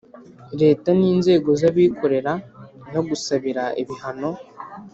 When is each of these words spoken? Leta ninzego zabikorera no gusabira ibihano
Leta 0.61 0.89
ninzego 0.99 1.49
zabikorera 1.61 2.33
no 2.93 3.01
gusabira 3.09 3.63
ibihano 3.81 4.31